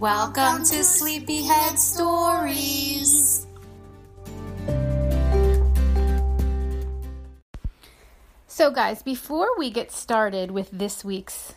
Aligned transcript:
Welcome 0.00 0.62
to 0.64 0.84
Sleepyhead 0.84 1.78
Stories. 1.78 3.46
So, 8.46 8.70
guys, 8.70 9.02
before 9.02 9.48
we 9.58 9.70
get 9.70 9.90
started 9.92 10.50
with 10.50 10.70
this 10.70 11.04
week's 11.04 11.54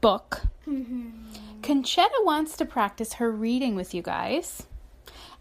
book, 0.00 0.42
Conchetta 0.66 2.24
wants 2.24 2.56
to 2.56 2.64
practice 2.64 3.14
her 3.14 3.30
reading 3.30 3.74
with 3.76 3.94
you 3.94 4.02
guys. 4.02 4.64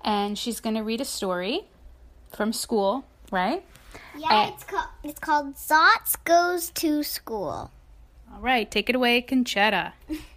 And 0.03 0.38
she's 0.38 0.59
going 0.59 0.75
to 0.75 0.81
read 0.83 1.02
a 1.02 1.05
story 1.05 1.66
from 2.31 2.53
school, 2.53 3.05
right? 3.31 3.63
Yeah, 4.17 4.27
Eh. 4.45 4.49
it's 4.53 4.63
called 4.63 4.88
it's 5.03 5.19
called 5.19 5.55
Zots 5.55 6.16
Goes 6.23 6.69
to 6.72 7.03
School. 7.03 7.72
All 8.33 8.39
right, 8.39 8.69
take 8.69 8.89
it 8.89 8.95
away, 8.95 9.22
Conchetta. 9.22 9.94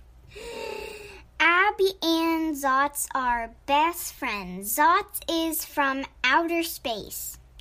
Abby 1.47 1.91
and 2.03 2.57
Zots 2.57 3.07
are 3.15 3.51
best 3.67 4.15
friends. 4.15 4.79
Zots 4.79 5.21
is 5.29 5.63
from 5.63 6.07
outer 6.25 6.63
space. 6.63 7.37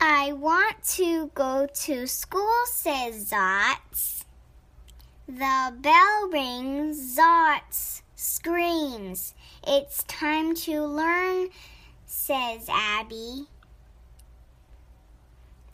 I 0.00 0.32
want 0.32 0.82
to 0.94 1.30
go 1.34 1.68
to 1.70 2.06
school, 2.06 2.62
says 2.64 3.30
Zots. 3.30 4.24
The 5.28 5.74
bell 5.78 6.30
rings. 6.32 7.18
Zots 7.18 8.00
screams. 8.16 9.34
It's 9.66 10.02
time 10.04 10.54
to 10.64 10.82
learn, 10.86 11.50
says 12.06 12.70
Abby. 12.70 13.48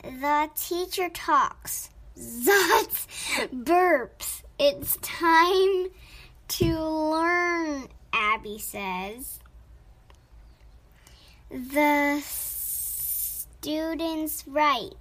The 0.03 0.49
teacher 0.53 1.07
talks. 1.07 1.91
Zots 2.19 3.07
burps. 3.53 4.43
It's 4.59 4.97
time 5.03 5.87
to 6.47 6.79
learn, 6.81 7.87
Abby 8.11 8.57
says. 8.57 9.39
The 11.51 12.19
students 13.61 14.43
write. 14.47 14.95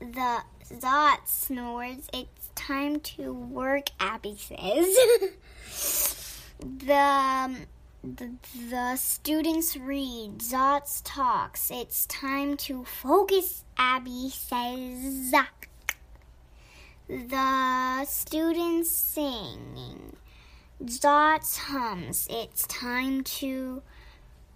The 0.00 0.38
Zot 0.64 1.26
snores. 1.26 2.08
It's 2.14 2.48
time 2.54 3.00
to 3.00 3.34
work, 3.34 3.90
Abby 4.00 4.34
says. 4.38 4.96
the, 6.60 6.94
um, 6.94 7.66
the 8.02 8.30
the 8.70 8.96
students 8.96 9.76
read. 9.76 10.38
Zots 10.38 11.02
talks. 11.04 11.70
It's 11.70 12.06
time 12.06 12.56
to 12.58 12.84
focus, 12.84 13.64
Abby 13.76 14.30
says. 14.30 15.34
The 17.08 18.04
students 18.04 18.90
sing. 18.90 20.16
Zots 20.84 21.58
hums. 21.58 22.26
It's 22.30 22.66
time 22.66 23.22
to 23.24 23.82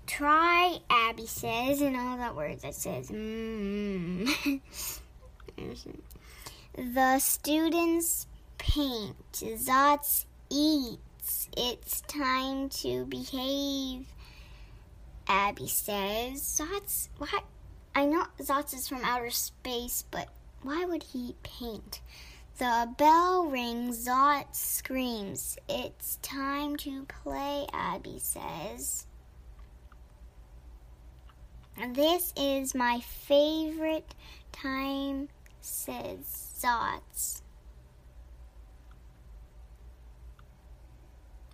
try, 0.06 0.78
Abby 0.89 1.27
says, 1.27 1.80
and 1.80 1.96
all 1.96 2.17
that 2.17 2.36
words 2.36 2.62
that 2.62 2.74
says 2.74 3.11
mm. 3.11 4.61
the 6.77 7.18
students 7.18 8.27
paint. 8.58 9.33
Zots 9.33 10.27
eats. 10.51 11.48
It's 11.57 12.02
time 12.02 12.68
to 12.68 13.05
behave, 13.07 14.07
Abby 15.28 15.68
says. 15.68 16.42
Zots, 16.42 17.08
what? 17.18 17.45
I 17.95 18.05
know 18.07 18.27
Zots 18.40 18.74
is 18.74 18.89
from 18.89 19.05
outer 19.05 19.30
space, 19.30 20.05
but 20.11 20.28
why 20.63 20.84
would 20.84 21.02
he 21.02 21.34
paint? 21.42 22.01
The 22.58 22.89
bell 22.96 23.44
rings, 23.44 24.06
Zot 24.08 24.55
screams. 24.55 25.58
It's 25.68 26.17
time 26.22 26.77
to 26.77 27.05
play, 27.05 27.67
Abby 27.70 28.18
says. 28.18 29.06
This 31.92 32.33
is 32.34 32.74
my 32.74 33.00
favorite 33.00 34.14
time, 34.52 35.28
says 35.61 36.55
Zots. 36.58 37.42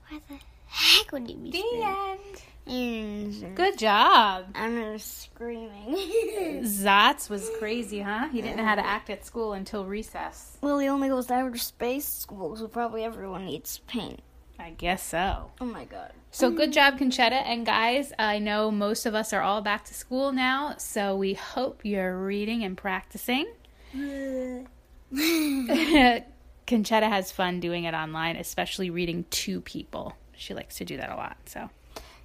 Why 0.08 0.20
the 0.28 0.38
heck 0.72 1.12
would 1.12 1.28
he 1.28 1.34
be 1.36 1.52
screaming? 1.52 2.18
Mm, 2.66 3.54
Good 3.56 3.76
job. 3.76 4.46
I'm 4.54 4.96
screaming. 4.98 5.96
Zots 6.64 7.28
was 7.28 7.50
crazy, 7.58 8.00
huh? 8.00 8.28
He 8.28 8.40
didn't 8.40 8.56
know 8.56 8.64
how 8.64 8.76
to 8.76 8.86
act 8.86 9.10
at 9.10 9.26
school 9.26 9.52
until 9.52 9.84
recess. 9.84 10.56
well, 10.62 10.78
he 10.78 10.88
only 10.88 11.08
goes 11.08 11.26
to 11.26 11.34
outer 11.34 11.58
space 11.58 12.06
school, 12.06 12.54
so 12.56 12.68
probably 12.68 13.02
everyone 13.04 13.46
needs 13.46 13.78
paint. 13.88 14.20
I 14.60 14.70
guess 14.70 15.02
so. 15.02 15.50
Oh 15.60 15.64
my 15.64 15.84
god. 15.86 16.12
So 16.30 16.50
good 16.50 16.72
job, 16.72 16.96
Conchetta. 16.98 17.32
And 17.44 17.66
guys, 17.66 18.12
I 18.16 18.38
know 18.38 18.70
most 18.70 19.06
of 19.06 19.14
us 19.14 19.32
are 19.32 19.42
all 19.42 19.60
back 19.60 19.84
to 19.86 19.94
school 19.94 20.30
now, 20.30 20.74
so 20.78 21.16
we 21.16 21.34
hope 21.34 21.80
you're 21.84 22.16
reading 22.16 22.62
and 22.62 22.76
practicing. 22.76 23.46
Conchetta 25.12 27.08
has 27.08 27.32
fun 27.32 27.58
doing 27.60 27.84
it 27.84 27.94
online, 27.94 28.36
especially 28.36 28.88
reading 28.90 29.24
to 29.30 29.60
people. 29.60 30.14
She 30.42 30.54
likes 30.54 30.76
to 30.78 30.84
do 30.84 30.96
that 30.96 31.10
a 31.10 31.14
lot. 31.14 31.36
So 31.46 31.70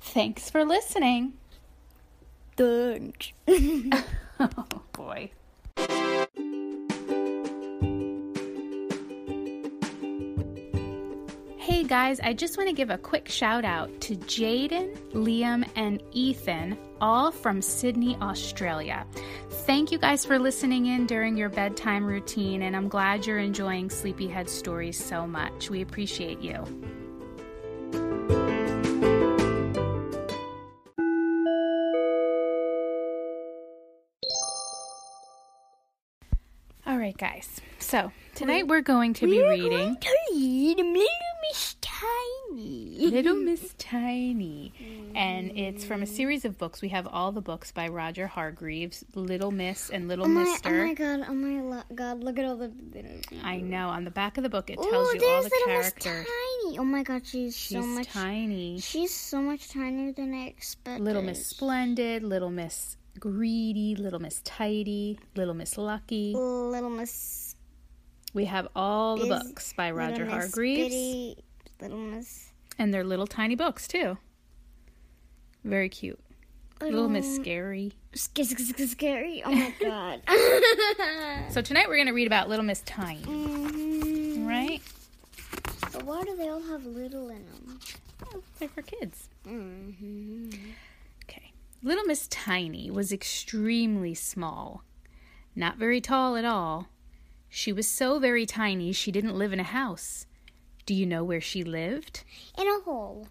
thanks 0.01 0.49
for 0.49 0.65
listening. 0.65 1.33
Thanks. 2.55 3.31
Oh 4.39 4.65
boy. 4.93 5.31
Hey 11.57 11.83
guys, 11.83 12.19
I 12.19 12.33
just 12.35 12.55
want 12.55 12.69
to 12.69 12.73
give 12.73 12.91
a 12.91 12.99
quick 12.99 13.27
shout 13.27 13.65
out 13.65 13.89
to 14.01 14.15
Jaden, 14.15 14.95
Liam, 15.13 15.67
and 15.75 16.03
Ethan, 16.11 16.77
all 17.01 17.31
from 17.31 17.63
Sydney, 17.63 18.15
Australia. 18.21 19.07
Thank 19.65 19.91
you 19.91 19.97
guys 19.97 20.23
for 20.23 20.37
listening 20.37 20.85
in 20.85 21.07
during 21.07 21.35
your 21.35 21.49
bedtime 21.49 22.05
routine, 22.05 22.61
and 22.61 22.75
I'm 22.75 22.89
glad 22.89 23.25
you're 23.25 23.39
enjoying 23.39 23.89
Sleepyhead 23.89 24.47
Stories 24.51 25.03
so 25.03 25.25
much. 25.25 25.71
We 25.71 25.81
appreciate 25.81 26.41
you. 26.41 26.63
Guys. 37.37 37.61
So 37.79 38.11
tonight 38.35 38.67
we're 38.67 38.81
going 38.81 39.13
to 39.15 39.27
be 39.27 39.41
reading 39.41 39.97
to 39.97 40.09
read 40.31 40.77
Little 40.77 40.91
Miss 41.49 41.75
Tiny. 41.81 42.97
Little 43.11 43.35
Miss 43.35 43.73
Tiny. 43.77 44.73
And 45.15 45.51
it's 45.57 45.85
from 45.85 46.01
a 46.01 46.05
series 46.05 46.45
of 46.45 46.57
books. 46.57 46.81
We 46.81 46.89
have 46.89 47.07
all 47.07 47.31
the 47.31 47.41
books 47.41 47.71
by 47.71 47.87
Roger 47.87 48.27
Hargreaves 48.27 49.03
Little 49.15 49.51
Miss 49.51 49.89
and 49.89 50.07
Little 50.07 50.25
Oh 50.25 50.29
my, 50.29 50.57
oh 50.65 50.71
my 50.71 50.93
god, 50.93 51.25
oh 51.29 51.33
my 51.33 51.61
lo- 51.61 51.83
god, 51.95 52.23
look 52.23 52.39
at 52.39 52.45
all 52.45 52.57
the 52.57 52.71
little 52.93 53.11
I 53.43 53.57
know. 53.57 53.89
On 53.89 54.03
the 54.03 54.11
back 54.11 54.37
of 54.37 54.43
the 54.43 54.49
book, 54.49 54.69
it 54.69 54.75
tells 54.75 54.87
Oh, 54.93 55.13
you 55.13 55.27
all 55.27 55.43
the 55.43 55.49
little 55.49 55.77
Miss. 55.77 55.93
Tiny. 55.93 56.79
Oh 56.79 56.83
my 56.83 57.03
god, 57.03 57.25
she's, 57.25 57.55
She's 57.55 57.77
so 57.77 57.85
much 57.85 58.07
tiny. 58.07 58.79
She's 58.79 59.13
so 59.13 59.41
much 59.41 59.69
tinier 59.69 60.11
than 60.11 60.33
I 60.33 60.47
expected. 60.47 61.03
Little 61.03 61.21
Miss 61.21 61.45
Splendid, 61.45 62.23
Little 62.23 62.49
Miss 62.49 62.97
Greedy, 63.19 63.95
Little 63.95 64.19
Miss 64.19 64.41
Tidy, 64.43 65.19
Little 65.35 65.53
Miss 65.53 65.77
Lucky. 65.77 66.33
Little 66.35 66.89
Miss 66.89 67.55
We 68.33 68.45
have 68.45 68.67
all 68.75 69.17
the 69.17 69.27
books 69.27 69.73
by 69.73 69.91
Roger 69.91 70.25
Little 70.25 70.39
Hargreaves. 70.39 70.89
Bitty, 70.89 71.37
Little 71.81 71.97
Miss 71.97 72.51
And 72.79 72.93
they're 72.93 73.03
little 73.03 73.27
tiny 73.27 73.55
books, 73.55 73.87
too. 73.87 74.17
Very 75.63 75.89
cute. 75.89 76.19
Little 76.79 77.09
Miss 77.09 77.35
Scary. 77.35 77.91
Sc- 78.13 78.37
sc- 78.43 78.59
sc- 78.59 78.79
Scary. 78.91 79.41
Oh 79.43 79.51
my 79.51 79.73
god. 79.81 80.21
So 81.51 81.61
tonight 81.61 81.87
we're 81.87 81.95
going 81.95 82.07
to 82.07 82.13
read 82.13 82.27
about 82.27 82.49
Little 82.49 82.65
Miss 82.65 82.81
Tiny, 82.81 83.21
Mhm. 83.23 84.45
right? 84.47 84.81
But 85.93 86.03
why 86.03 86.23
do 86.23 86.35
they 86.35 86.49
all 86.49 86.61
have 86.61 86.85
little 86.85 87.29
in 87.29 87.45
them? 87.45 87.79
They're 88.59 88.69
for 88.69 88.81
kids. 88.83 89.29
hmm 89.45 90.49
Okay. 90.53 90.59
Little 91.83 92.05
Miss 92.05 92.27
Tiny 92.27 92.89
was 92.89 93.11
extremely 93.13 94.13
small, 94.13 94.83
not 95.55 95.77
very 95.77 96.01
tall 96.01 96.35
at 96.35 96.43
all. 96.43 96.89
She 97.49 97.71
was 97.71 97.87
so 97.87 98.19
very 98.19 98.45
tiny 98.45 98.91
she 98.91 99.11
didn't 99.11 99.37
live 99.37 99.53
in 99.53 99.59
a 99.59 99.63
house. 99.63 100.25
Do 100.85 100.93
you 100.93 101.05
know 101.05 101.23
where 101.23 101.39
she 101.39 101.63
lived? 101.63 102.23
In 102.57 102.67
a 102.67 102.79
hole. 102.81 103.27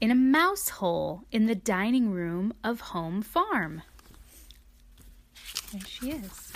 in 0.00 0.10
a 0.10 0.14
mouse 0.14 0.68
hole 0.68 1.24
in 1.32 1.46
the 1.46 1.54
dining 1.54 2.10
room 2.10 2.52
of 2.62 2.80
Home 2.80 3.22
Farm. 3.22 3.82
There 5.72 5.80
she 5.86 6.10
is. 6.10 6.52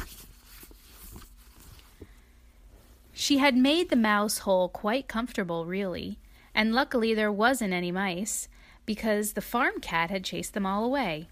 She 3.12 3.38
had 3.38 3.56
made 3.56 3.90
the 3.90 3.96
mouse 3.96 4.38
hole 4.38 4.68
quite 4.68 5.08
comfortable, 5.08 5.66
really, 5.66 6.18
and 6.54 6.74
luckily 6.74 7.14
there 7.14 7.32
wasn't 7.32 7.72
any 7.72 7.92
mice, 7.92 8.48
because 8.86 9.32
the 9.32 9.40
farm 9.40 9.80
cat 9.80 10.10
had 10.10 10.24
chased 10.24 10.54
them 10.54 10.66
all 10.66 10.84
away. 10.84 11.28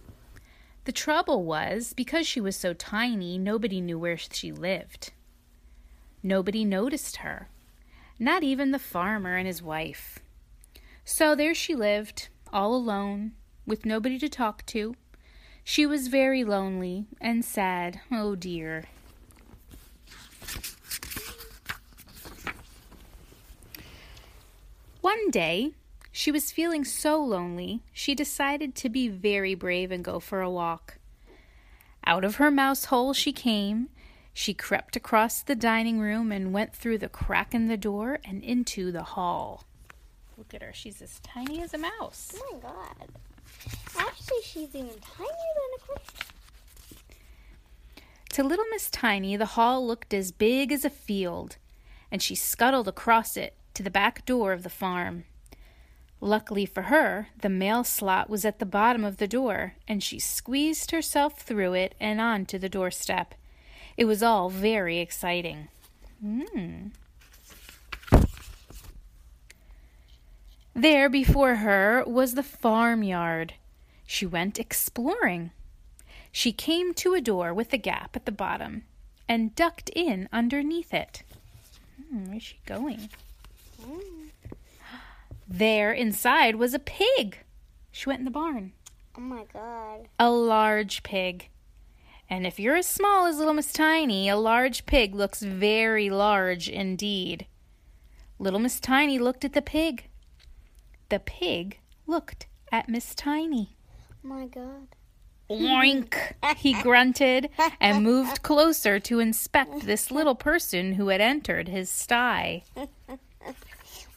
The 0.90 0.94
trouble 0.94 1.44
was, 1.44 1.92
because 1.92 2.26
she 2.26 2.40
was 2.40 2.56
so 2.56 2.74
tiny, 2.74 3.38
nobody 3.38 3.80
knew 3.80 3.96
where 3.96 4.16
she 4.16 4.50
lived. 4.50 5.12
Nobody 6.20 6.64
noticed 6.64 7.18
her, 7.18 7.48
not 8.18 8.42
even 8.42 8.72
the 8.72 8.78
farmer 8.80 9.36
and 9.36 9.46
his 9.46 9.62
wife. 9.62 10.18
So 11.04 11.36
there 11.36 11.54
she 11.54 11.76
lived, 11.76 12.26
all 12.52 12.74
alone, 12.74 13.34
with 13.64 13.86
nobody 13.86 14.18
to 14.18 14.28
talk 14.28 14.66
to. 14.66 14.96
She 15.62 15.86
was 15.86 16.08
very 16.08 16.42
lonely 16.42 17.06
and 17.20 17.44
sad, 17.44 18.00
oh 18.10 18.34
dear. 18.34 18.86
One 25.00 25.30
day, 25.30 25.70
she 26.12 26.30
was 26.32 26.52
feeling 26.52 26.84
so 26.84 27.22
lonely, 27.22 27.82
she 27.92 28.14
decided 28.14 28.74
to 28.74 28.88
be 28.88 29.08
very 29.08 29.54
brave 29.54 29.90
and 29.90 30.04
go 30.04 30.20
for 30.20 30.40
a 30.40 30.50
walk. 30.50 30.98
Out 32.04 32.24
of 32.24 32.36
her 32.36 32.50
mouse 32.50 32.86
hole 32.86 33.12
she 33.12 33.32
came. 33.32 33.88
She 34.32 34.54
crept 34.54 34.96
across 34.96 35.42
the 35.42 35.54
dining 35.54 36.00
room 36.00 36.32
and 36.32 36.52
went 36.52 36.74
through 36.74 36.98
the 36.98 37.08
crack 37.08 37.54
in 37.54 37.66
the 37.66 37.76
door 37.76 38.20
and 38.24 38.42
into 38.42 38.90
the 38.90 39.02
hall. 39.02 39.64
Look 40.38 40.54
at 40.54 40.62
her, 40.62 40.72
she's 40.72 41.02
as 41.02 41.20
tiny 41.20 41.60
as 41.60 41.74
a 41.74 41.78
mouse. 41.78 42.32
Oh 42.34 42.54
my 42.54 42.68
god. 42.68 43.08
Actually, 43.98 44.42
she's 44.42 44.74
even 44.74 44.88
tinier 44.88 45.52
than 45.56 45.76
a 45.76 45.80
cricket. 45.80 46.26
To 48.30 48.44
little 48.44 48.64
Miss 48.70 48.88
Tiny, 48.88 49.36
the 49.36 49.44
hall 49.44 49.86
looked 49.86 50.14
as 50.14 50.32
big 50.32 50.72
as 50.72 50.84
a 50.84 50.90
field, 50.90 51.56
and 52.10 52.22
she 52.22 52.34
scuttled 52.34 52.88
across 52.88 53.36
it 53.36 53.54
to 53.74 53.82
the 53.82 53.90
back 53.90 54.24
door 54.24 54.52
of 54.52 54.62
the 54.62 54.70
farm. 54.70 55.24
Luckily 56.20 56.66
for 56.66 56.82
her, 56.82 57.28
the 57.40 57.48
mail 57.48 57.82
slot 57.82 58.28
was 58.28 58.44
at 58.44 58.58
the 58.58 58.66
bottom 58.66 59.04
of 59.04 59.16
the 59.16 59.28
door, 59.28 59.74
and 59.88 60.02
she 60.02 60.18
squeezed 60.18 60.90
herself 60.90 61.40
through 61.40 61.72
it 61.74 61.94
and 61.98 62.20
on 62.20 62.44
to 62.46 62.58
the 62.58 62.68
doorstep. 62.68 63.34
It 63.96 64.04
was 64.04 64.22
all 64.22 64.50
very 64.50 64.98
exciting. 64.98 65.68
Mm. 66.24 66.90
There 70.74 71.08
before 71.08 71.56
her 71.56 72.04
was 72.06 72.34
the 72.34 72.42
farmyard. 72.42 73.54
She 74.06 74.26
went 74.26 74.58
exploring. 74.58 75.50
She 76.32 76.52
came 76.52 76.94
to 76.94 77.14
a 77.14 77.20
door 77.20 77.54
with 77.54 77.72
a 77.72 77.78
gap 77.78 78.14
at 78.14 78.26
the 78.26 78.32
bottom 78.32 78.84
and 79.28 79.54
ducked 79.54 79.90
in 79.90 80.28
underneath 80.32 80.92
it. 80.92 81.22
Hmm, 82.10 82.30
where's 82.30 82.42
she 82.42 82.58
going? 82.66 83.08
There 85.52 85.92
inside 85.92 86.54
was 86.54 86.74
a 86.74 86.78
pig. 86.78 87.38
She 87.90 88.08
went 88.08 88.20
in 88.20 88.24
the 88.24 88.30
barn. 88.30 88.72
Oh 89.18 89.20
my 89.20 89.44
god. 89.52 90.06
A 90.16 90.30
large 90.30 91.02
pig. 91.02 91.48
And 92.28 92.46
if 92.46 92.60
you're 92.60 92.76
as 92.76 92.86
small 92.86 93.26
as 93.26 93.38
little 93.38 93.52
Miss 93.52 93.72
Tiny, 93.72 94.28
a 94.28 94.36
large 94.36 94.86
pig 94.86 95.12
looks 95.12 95.42
very 95.42 96.08
large 96.08 96.68
indeed. 96.68 97.46
Little 98.38 98.60
Miss 98.60 98.78
Tiny 98.78 99.18
looked 99.18 99.44
at 99.44 99.52
the 99.52 99.60
pig. 99.60 100.04
The 101.08 101.18
pig 101.18 101.80
looked 102.06 102.46
at 102.70 102.88
Miss 102.88 103.12
Tiny. 103.16 103.76
Oh 104.24 104.28
my 104.28 104.46
god. 104.46 104.94
Oink! 105.50 106.14
He 106.58 106.74
grunted 106.82 107.50
and 107.80 108.04
moved 108.04 108.42
closer 108.42 109.00
to 109.00 109.18
inspect 109.18 109.80
this 109.80 110.12
little 110.12 110.36
person 110.36 110.92
who 110.92 111.08
had 111.08 111.20
entered 111.20 111.66
his 111.66 111.90
sty. 111.90 112.62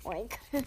Oink. 0.06 0.34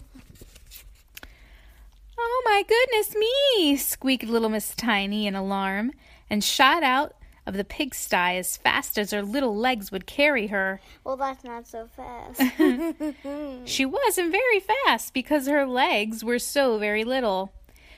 Oh 2.17 2.41
my 2.45 2.63
goodness 2.67 3.15
me! 3.15 3.75
squeaked 3.77 4.25
little 4.25 4.49
Miss 4.49 4.73
Tiny 4.75 5.27
in 5.27 5.35
alarm 5.35 5.91
and 6.29 6.43
shot 6.43 6.83
out 6.83 7.15
of 7.45 7.55
the 7.55 7.63
pigsty 7.63 8.37
as 8.37 8.57
fast 8.57 8.97
as 8.97 9.11
her 9.11 9.21
little 9.21 9.55
legs 9.55 9.91
would 9.91 10.05
carry 10.05 10.47
her. 10.47 10.81
Well, 11.03 11.15
that's 11.15 11.43
not 11.43 11.67
so 11.67 11.87
fast. 11.95 12.41
She 13.65 13.85
wasn't 13.85 14.31
very 14.31 14.59
fast 14.59 15.13
because 15.13 15.47
her 15.47 15.65
legs 15.65 16.23
were 16.23 16.39
so 16.39 16.77
very 16.77 17.03
little. 17.03 17.53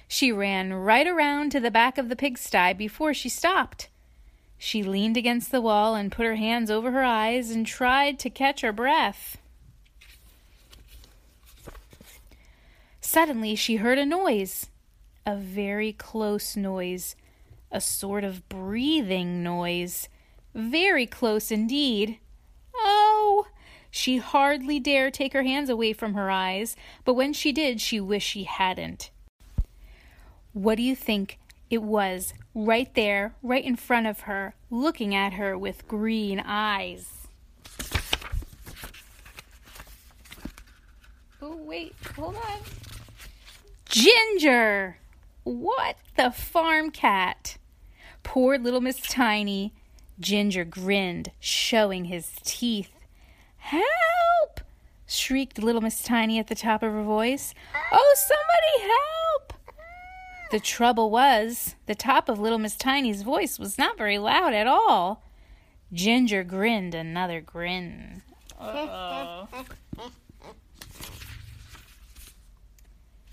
She 0.08 0.32
ran 0.32 0.74
right 0.74 1.08
around 1.08 1.52
to 1.52 1.60
the 1.60 1.72
back 1.72 1.98
of 1.98 2.10
the 2.10 2.16
pigsty 2.16 2.74
before 2.74 3.14
she 3.14 3.30
stopped. 3.30 3.90
She 4.58 4.84
leaned 4.84 5.16
against 5.16 5.52
the 5.52 5.62
wall 5.62 5.96
and 5.96 6.12
put 6.12 6.26
her 6.26 6.36
hands 6.36 6.70
over 6.70 6.92
her 6.92 7.04
eyes 7.04 7.50
and 7.52 7.66
tried 7.66 8.20
to 8.20 8.30
catch 8.30 8.62
her 8.62 8.74
breath. 8.74 9.38
Suddenly 13.12 13.56
she 13.56 13.78
heard 13.78 13.98
a 13.98 14.06
noise, 14.06 14.70
a 15.26 15.36
very 15.36 15.94
close 15.94 16.56
noise, 16.56 17.16
a 17.72 17.82
sort 17.82 18.24
of 18.24 18.48
breathing 18.50 19.42
noise, 19.42 20.10
very 20.54 21.08
close 21.08 21.50
indeed. 21.50 22.20
Oh! 22.76 23.48
She 23.90 24.18
hardly 24.18 24.80
dare 24.80 25.10
take 25.10 25.34
her 25.34 25.42
hands 25.42 25.72
away 25.72 25.92
from 25.92 26.14
her 26.14 26.30
eyes, 26.30 26.76
but 27.04 27.16
when 27.16 27.34
she 27.34 27.52
did, 27.52 27.82
she 27.82 28.00
wished 28.00 28.30
she 28.30 28.44
hadn't. 28.44 29.10
What 30.54 30.76
do 30.76 30.84
you 30.84 30.96
think 30.96 31.40
it 31.72 31.82
was 31.82 32.36
right 32.54 32.94
there, 32.94 33.34
right 33.42 33.66
in 33.66 33.76
front 33.76 34.06
of 34.06 34.20
her, 34.22 34.54
looking 34.70 35.16
at 35.16 35.34
her 35.34 35.58
with 35.58 35.88
green 35.88 36.40
eyes? 36.46 37.28
Oh, 41.42 41.56
wait, 41.56 41.96
hold 42.16 42.36
on. 42.36 42.60
Ginger! 43.90 44.98
What 45.44 45.98
the 46.16 46.30
farm 46.30 46.92
cat? 46.92 47.58
Poor 48.22 48.58
little 48.58 48.82
Miss 48.82 49.02
Tiny. 49.02 49.74
Ginger 50.20 50.64
grinned, 50.64 51.32
showing 51.40 52.06
his 52.06 52.34
teeth. 52.44 52.92
Help! 53.58 54.62
shrieked 55.08 55.58
little 55.58 55.82
Miss 55.82 56.04
Tiny 56.04 56.38
at 56.38 56.48
the 56.48 56.56
top 56.56 56.84
of 56.84 56.94
her 56.94 57.04
voice. 57.04 57.56
Oh, 57.92 58.16
somebody 58.16 58.94
help! 58.94 59.54
The 60.52 60.60
trouble 60.60 61.10
was, 61.10 61.76
the 61.88 61.96
top 61.96 62.30
of 62.30 62.40
little 62.40 62.60
Miss 62.60 62.76
Tiny's 62.76 63.24
voice 63.24 63.58
was 63.58 63.78
not 63.78 63.98
very 63.98 64.20
loud 64.20 64.54
at 64.54 64.68
all. 64.68 65.24
Ginger 65.92 66.44
grinned 66.44 66.94
another 66.94 67.42
grin. 67.42 68.22
Uh-oh. 68.60 69.48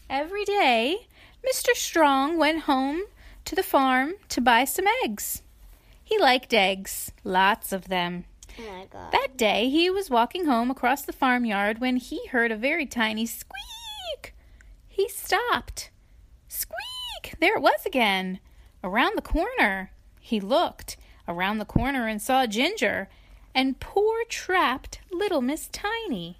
Every 0.08 0.35
day, 0.46 1.08
Mr. 1.46 1.74
Strong 1.74 2.38
went 2.38 2.62
home 2.62 3.02
to 3.44 3.54
the 3.54 3.62
farm 3.62 4.14
to 4.30 4.40
buy 4.40 4.64
some 4.64 4.86
eggs. 5.04 5.42
He 6.02 6.18
liked 6.18 6.54
eggs, 6.54 7.12
lots 7.24 7.72
of 7.72 7.88
them. 7.88 8.24
Oh 8.58 8.62
my 8.62 8.86
god. 8.86 9.12
That 9.12 9.36
day 9.36 9.68
he 9.68 9.90
was 9.90 10.08
walking 10.08 10.46
home 10.46 10.70
across 10.70 11.02
the 11.02 11.12
farmyard 11.12 11.80
when 11.80 11.96
he 11.96 12.26
heard 12.28 12.50
a 12.50 12.56
very 12.56 12.86
tiny 12.86 13.26
squeak. 13.26 14.34
He 14.88 15.08
stopped. 15.08 15.90
Squeak! 16.48 17.34
There 17.38 17.56
it 17.56 17.62
was 17.62 17.84
again. 17.84 18.38
Around 18.82 19.16
the 19.16 19.22
corner. 19.22 19.90
He 20.20 20.40
looked 20.40 20.96
around 21.28 21.58
the 21.58 21.64
corner 21.64 22.06
and 22.06 22.22
saw 22.22 22.46
Ginger 22.46 23.08
and 23.54 23.80
poor 23.80 24.24
trapped 24.28 25.00
little 25.10 25.42
Miss 25.42 25.68
Tiny. 25.68 26.38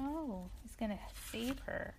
Oh, 0.00 0.48
he's 0.62 0.76
going 0.76 0.90
to 0.90 0.98
save 1.30 1.58
her. 1.66 1.94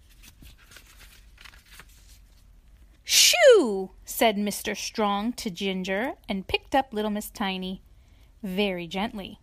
Shoo! 3.10 3.92
said 4.04 4.36
Mr. 4.36 4.76
Strong 4.76 5.32
to 5.34 5.50
Ginger 5.50 6.16
and 6.28 6.46
picked 6.46 6.76
up 6.76 6.92
little 6.92 7.10
Miss 7.10 7.30
Tiny 7.30 7.82
very 8.44 8.86
gently. 8.86 9.40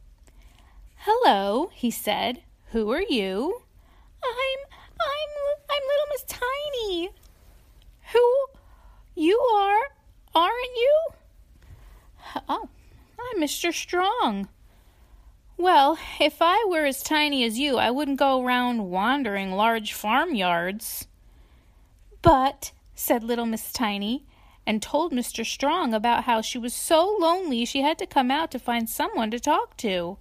Hello, 0.96 1.70
he 1.72 1.90
said. 1.90 2.42
Who 2.72 2.90
are 2.90 3.00
you? 3.00 3.62
I'm 4.22 4.58
I'm 5.00 5.30
I'm 5.70 5.82
little 5.88 6.06
Miss 6.10 6.24
Tiny. 6.28 7.10
Who 8.12 8.46
you 9.14 9.38
are, 9.40 9.80
aren't 10.34 10.76
you? 10.76 10.98
Oh, 12.46 12.68
I'm 13.18 13.40
Mr. 13.40 13.72
Strong. 13.72 14.48
Well, 15.56 15.98
if 16.20 16.42
I 16.42 16.66
were 16.68 16.84
as 16.84 17.02
tiny 17.02 17.44
as 17.44 17.58
you, 17.58 17.78
I 17.78 17.90
wouldn't 17.90 18.18
go 18.18 18.44
around 18.44 18.90
wandering 18.90 19.52
large 19.52 19.94
farmyards. 19.94 21.06
But 22.20 22.72
said 22.94 23.22
little 23.24 23.46
Miss 23.46 23.72
Tiny, 23.72 24.24
and 24.66 24.80
told 24.80 25.12
Mr. 25.12 25.44
Strong 25.44 25.92
about 25.92 26.24
how 26.24 26.40
she 26.40 26.58
was 26.58 26.72
so 26.72 27.16
lonely 27.20 27.64
she 27.64 27.82
had 27.82 27.98
to 27.98 28.06
come 28.06 28.30
out 28.30 28.50
to 28.50 28.58
find 28.58 28.88
someone 28.88 29.30
to 29.30 29.40
talk 29.40 29.76
to. 29.78 30.16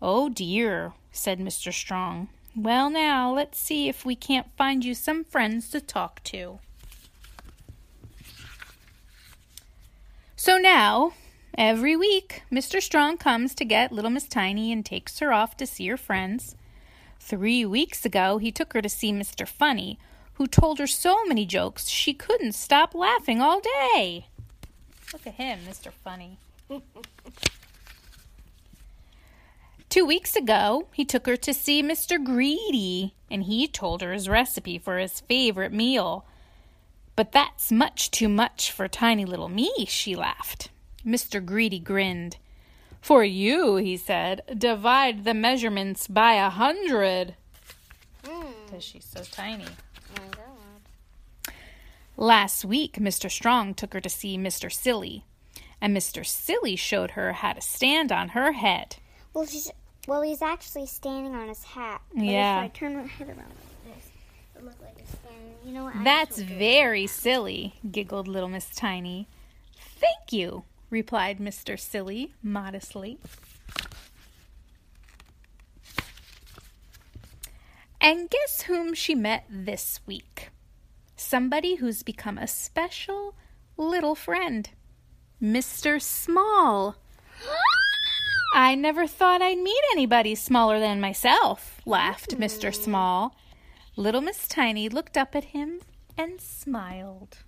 Oh 0.00 0.28
dear, 0.28 0.92
said 1.10 1.38
Mr. 1.38 1.72
Strong. 1.72 2.28
Well, 2.54 2.88
now, 2.90 3.34
let's 3.34 3.58
see 3.58 3.88
if 3.88 4.04
we 4.04 4.14
can't 4.14 4.46
find 4.56 4.84
you 4.84 4.94
some 4.94 5.24
friends 5.24 5.68
to 5.70 5.80
talk 5.80 6.22
to. 6.24 6.58
So 10.36 10.58
now, 10.58 11.12
every 11.58 11.96
week, 11.96 12.42
Mr. 12.52 12.80
Strong 12.80 13.18
comes 13.18 13.54
to 13.56 13.64
get 13.64 13.92
little 13.92 14.10
Miss 14.10 14.28
Tiny 14.28 14.72
and 14.72 14.86
takes 14.86 15.18
her 15.18 15.32
off 15.32 15.56
to 15.56 15.66
see 15.66 15.88
her 15.88 15.96
friends. 15.96 16.54
Three 17.18 17.64
weeks 17.64 18.04
ago, 18.04 18.38
he 18.38 18.52
took 18.52 18.72
her 18.72 18.80
to 18.80 18.88
see 18.88 19.12
Mr. 19.12 19.46
Funny, 19.46 19.98
who 20.36 20.46
told 20.46 20.78
her 20.78 20.86
so 20.86 21.24
many 21.24 21.44
jokes 21.46 21.88
she 21.88 22.12
couldn't 22.14 22.52
stop 22.52 22.94
laughing 22.94 23.40
all 23.40 23.60
day. 23.60 24.28
Look 25.12 25.26
at 25.26 25.34
him, 25.34 25.60
Mr. 25.68 25.90
Funny. 25.90 26.38
Two 29.88 30.04
weeks 30.04 30.36
ago, 30.36 30.88
he 30.92 31.06
took 31.06 31.26
her 31.26 31.36
to 31.38 31.54
see 31.54 31.82
Mr. 31.82 32.22
Greedy, 32.22 33.14
and 33.30 33.44
he 33.44 33.66
told 33.66 34.02
her 34.02 34.12
his 34.12 34.28
recipe 34.28 34.78
for 34.78 34.98
his 34.98 35.20
favorite 35.20 35.72
meal. 35.72 36.26
But 37.14 37.32
that's 37.32 37.72
much 37.72 38.10
too 38.10 38.28
much 38.28 38.70
for 38.70 38.88
tiny 38.88 39.24
little 39.24 39.48
me, 39.48 39.86
she 39.88 40.14
laughed. 40.14 40.68
Mr. 41.04 41.42
Greedy 41.42 41.78
grinned. 41.78 42.36
For 43.00 43.24
you, 43.24 43.76
he 43.76 43.96
said, 43.96 44.42
divide 44.58 45.24
the 45.24 45.32
measurements 45.32 46.08
by 46.08 46.34
a 46.34 46.50
hundred. 46.50 47.36
Because 48.66 48.84
mm. 48.84 48.92
she's 48.92 49.04
so 49.04 49.22
tiny. 49.22 49.64
Last 52.16 52.64
week, 52.64 52.94
Mr. 52.94 53.30
Strong 53.30 53.74
took 53.74 53.92
her 53.92 54.00
to 54.00 54.08
see 54.08 54.38
Mr. 54.38 54.72
Silly, 54.72 55.24
and 55.80 55.94
Mr. 55.94 56.24
Silly 56.24 56.74
showed 56.74 57.12
her 57.12 57.34
how 57.34 57.52
to 57.52 57.60
stand 57.60 58.10
on 58.10 58.30
her 58.30 58.52
head. 58.52 58.96
Well, 59.34 59.46
she's 59.46 59.70
well, 60.06 60.22
he's 60.22 60.40
actually 60.40 60.86
standing 60.86 61.34
on 61.34 61.48
his 61.48 61.62
hat. 61.64 62.00
But 62.14 62.24
Yeah. 62.24 62.60
If 62.60 62.64
I 62.64 62.68
turn 62.68 62.96
my 62.96 63.02
head 63.06 63.28
around 63.28 63.38
like 63.38 63.96
this, 63.96 64.10
it 64.56 64.64
looks 64.64 64.80
like 64.80 64.98
he's 64.98 65.08
standing. 65.08 65.54
You 65.64 65.72
know 65.72 65.84
what? 65.84 66.04
That's 66.04 66.36
just 66.36 66.40
won't 66.40 66.48
do 66.48 66.54
it. 66.54 66.58
very 66.58 67.06
silly, 67.06 67.74
giggled 67.90 68.28
little 68.28 68.48
Miss 68.48 68.70
Tiny. 68.70 69.26
Thank 69.76 70.32
you, 70.32 70.64
replied 70.90 71.38
Mr. 71.38 71.78
Silly 71.78 72.34
modestly. 72.42 73.18
And 78.06 78.30
guess 78.30 78.62
whom 78.62 78.94
she 78.94 79.16
met 79.16 79.46
this 79.50 79.98
week? 80.06 80.50
Somebody 81.16 81.74
who's 81.74 82.04
become 82.04 82.38
a 82.38 82.46
special 82.46 83.34
little 83.76 84.14
friend. 84.14 84.70
Mr. 85.42 86.00
Small. 86.00 86.94
I 88.54 88.76
never 88.76 89.08
thought 89.08 89.42
I'd 89.42 89.58
meet 89.58 89.82
anybody 89.90 90.36
smaller 90.36 90.78
than 90.78 91.00
myself, 91.00 91.80
laughed 91.84 92.38
Mr. 92.38 92.72
Small. 92.72 93.34
Little 93.96 94.20
Miss 94.20 94.46
Tiny 94.46 94.88
looked 94.88 95.16
up 95.16 95.34
at 95.34 95.46
him 95.46 95.80
and 96.16 96.40
smiled. 96.40 97.38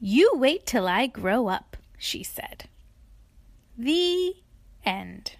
You 0.00 0.32
wait 0.34 0.66
till 0.66 0.88
I 0.88 1.06
grow 1.06 1.46
up, 1.46 1.76
she 1.96 2.24
said. 2.24 2.64
The 3.78 4.34
end. 4.84 5.36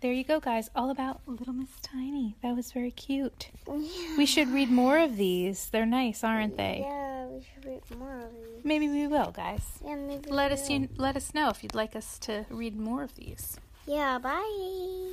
There 0.00 0.12
you 0.12 0.24
go, 0.24 0.40
guys. 0.40 0.68
All 0.76 0.90
about 0.90 1.20
Little 1.26 1.54
Miss 1.54 1.70
Tiny. 1.82 2.36
That 2.42 2.54
was 2.54 2.70
very 2.72 2.90
cute. 2.90 3.48
We 3.66 4.26
should 4.26 4.48
read 4.48 4.70
more 4.70 4.98
of 4.98 5.16
these. 5.16 5.68
They're 5.70 5.86
nice, 5.86 6.22
aren't 6.22 6.56
they? 6.56 6.80
Yeah, 6.86 7.26
we 7.26 7.42
should 7.42 7.64
read 7.64 7.98
more 7.98 8.18
of 8.20 8.30
these. 8.32 8.64
Maybe 8.64 8.88
we 8.88 9.06
will, 9.06 9.30
guys. 9.30 9.62
Yeah, 9.84 9.96
maybe. 9.96 10.30
Let 10.30 10.52
us 10.52 10.68
you, 10.68 10.88
let 10.96 11.16
us 11.16 11.32
know 11.34 11.48
if 11.48 11.62
you'd 11.62 11.74
like 11.74 11.96
us 11.96 12.18
to 12.20 12.44
read 12.50 12.78
more 12.78 13.02
of 13.02 13.14
these. 13.16 13.58
Yeah, 13.86 14.18
bye. 14.22 14.32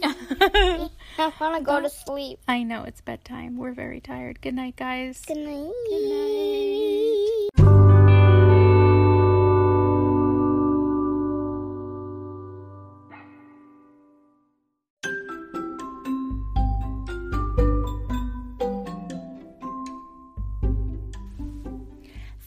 I 0.03 1.31
want 1.39 1.57
to 1.57 1.63
go 1.63 1.79
to 1.79 1.89
sleep. 1.89 2.39
I 2.47 2.63
know 2.63 2.83
it's 2.83 3.01
bedtime. 3.01 3.57
We're 3.57 3.73
very 3.73 4.01
tired. 4.01 4.41
Good 4.41 4.55
night, 4.55 4.75
guys. 4.75 5.21
Good 5.25 5.37
night. 5.37 5.71
Good 5.89 6.01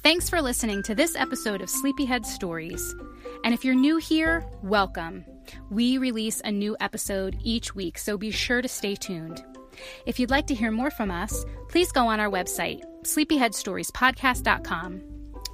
Thanks 0.06 0.30
for 0.30 0.38
listening 0.40 0.84
to 0.84 0.94
this 0.94 1.16
episode 1.16 1.60
of 1.60 1.68
Sleepyhead 1.68 2.24
Stories. 2.24 2.94
And 3.42 3.52
if 3.52 3.64
you're 3.64 3.74
new 3.74 3.96
here, 3.96 4.46
welcome. 4.62 5.24
We 5.68 5.98
release 5.98 6.40
a 6.44 6.52
new 6.52 6.76
episode 6.78 7.36
each 7.42 7.74
week, 7.74 7.98
so 7.98 8.16
be 8.16 8.30
sure 8.30 8.62
to 8.62 8.68
stay 8.68 8.94
tuned. 8.94 9.44
If 10.06 10.20
you'd 10.20 10.30
like 10.30 10.46
to 10.46 10.54
hear 10.54 10.70
more 10.70 10.92
from 10.92 11.10
us, 11.10 11.44
please 11.68 11.90
go 11.90 12.06
on 12.06 12.20
our 12.20 12.30
website, 12.30 12.82
sleepyheadstoriespodcast.com. 13.02 15.02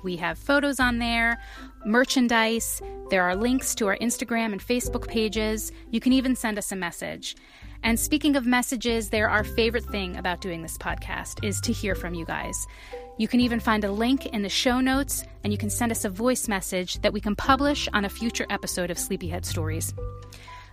We 0.04 0.16
have 0.16 0.36
photos 0.36 0.78
on 0.78 0.98
there, 0.98 1.40
merchandise, 1.86 2.82
there 3.08 3.22
are 3.22 3.36
links 3.36 3.74
to 3.76 3.86
our 3.86 3.96
Instagram 3.98 4.52
and 4.52 4.60
Facebook 4.60 5.06
pages. 5.06 5.70
You 5.90 6.00
can 6.00 6.12
even 6.12 6.36
send 6.36 6.58
us 6.58 6.72
a 6.72 6.76
message. 6.76 7.36
And 7.82 7.98
speaking 7.98 8.36
of 8.36 8.46
messages, 8.46 9.10
they're 9.10 9.28
our 9.28 9.44
favorite 9.44 9.84
thing 9.84 10.16
about 10.16 10.40
doing 10.40 10.62
this 10.62 10.78
podcast 10.78 11.44
is 11.44 11.60
to 11.62 11.72
hear 11.72 11.94
from 11.94 12.14
you 12.14 12.24
guys. 12.24 12.66
You 13.18 13.28
can 13.28 13.40
even 13.40 13.60
find 13.60 13.84
a 13.84 13.92
link 13.92 14.26
in 14.26 14.42
the 14.42 14.48
show 14.48 14.80
notes 14.80 15.24
and 15.44 15.52
you 15.52 15.58
can 15.58 15.70
send 15.70 15.92
us 15.92 16.04
a 16.04 16.10
voice 16.10 16.48
message 16.48 17.00
that 17.02 17.12
we 17.12 17.20
can 17.20 17.36
publish 17.36 17.88
on 17.92 18.04
a 18.04 18.08
future 18.08 18.46
episode 18.50 18.90
of 18.90 18.98
Sleepyhead 18.98 19.44
Stories. 19.44 19.94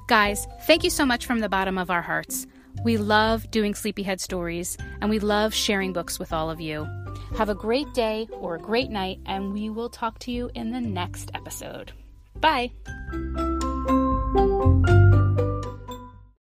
Guys, 0.08 0.48
thank 0.66 0.84
you 0.84 0.90
so 0.90 1.06
much 1.06 1.26
from 1.26 1.40
the 1.40 1.50
bottom 1.50 1.78
of 1.78 1.90
our 1.90 2.02
hearts. 2.02 2.48
We 2.84 2.98
love 2.98 3.50
doing 3.52 3.74
Sleepyhead 3.74 4.22
Stories 4.22 4.78
and 5.02 5.10
we 5.10 5.20
love 5.20 5.54
sharing 5.54 5.94
books 5.94 6.20
with 6.20 6.32
all 6.32 6.50
of 6.50 6.62
you. 6.62 6.88
Have 7.38 7.50
a 7.50 7.56
great 7.56 7.94
day 7.94 8.28
or 8.32 8.56
a 8.56 8.60
great 8.60 8.90
night, 8.90 9.20
and 9.26 9.54
we 9.54 9.70
will 9.70 9.90
talk 9.90 10.20
to 10.20 10.32
you 10.32 10.50
in 10.56 10.72
the 10.72 10.82
next 10.82 11.30
episode. 11.36 11.92
Bye. 12.40 12.72